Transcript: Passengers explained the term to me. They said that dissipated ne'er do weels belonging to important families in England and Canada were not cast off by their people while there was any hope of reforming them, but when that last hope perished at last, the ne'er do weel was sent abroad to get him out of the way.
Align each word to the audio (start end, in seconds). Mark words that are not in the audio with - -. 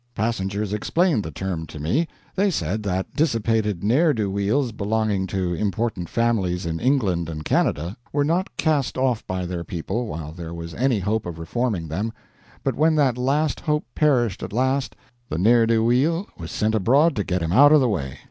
Passengers 0.15 0.73
explained 0.73 1.21
the 1.23 1.29
term 1.29 1.67
to 1.67 1.79
me. 1.79 2.07
They 2.35 2.49
said 2.49 2.81
that 2.81 3.13
dissipated 3.13 3.83
ne'er 3.83 4.15
do 4.15 4.31
weels 4.31 4.71
belonging 4.71 5.27
to 5.27 5.53
important 5.53 6.09
families 6.09 6.65
in 6.65 6.79
England 6.79 7.29
and 7.29 7.45
Canada 7.45 7.95
were 8.11 8.23
not 8.23 8.49
cast 8.57 8.97
off 8.97 9.23
by 9.27 9.45
their 9.45 9.63
people 9.63 10.07
while 10.07 10.31
there 10.31 10.55
was 10.55 10.73
any 10.73 10.97
hope 10.97 11.27
of 11.27 11.37
reforming 11.37 11.87
them, 11.87 12.11
but 12.63 12.73
when 12.73 12.95
that 12.95 13.15
last 13.15 13.59
hope 13.59 13.85
perished 13.93 14.41
at 14.41 14.51
last, 14.53 14.95
the 15.29 15.37
ne'er 15.37 15.67
do 15.67 15.85
weel 15.85 16.27
was 16.35 16.49
sent 16.51 16.73
abroad 16.73 17.15
to 17.15 17.23
get 17.23 17.43
him 17.43 17.51
out 17.51 17.71
of 17.71 17.79
the 17.79 17.87
way. 17.87 18.17